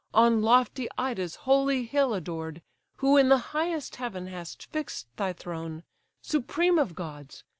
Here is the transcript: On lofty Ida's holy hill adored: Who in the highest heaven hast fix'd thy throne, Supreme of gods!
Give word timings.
On 0.15 0.41
lofty 0.41 0.87
Ida's 0.97 1.35
holy 1.45 1.83
hill 1.85 2.15
adored: 2.15 2.63
Who 2.95 3.17
in 3.17 3.29
the 3.29 3.37
highest 3.53 3.97
heaven 3.97 4.25
hast 4.25 4.65
fix'd 4.71 5.05
thy 5.15 5.31
throne, 5.31 5.83
Supreme 6.23 6.79
of 6.79 6.95
gods! 6.95 7.43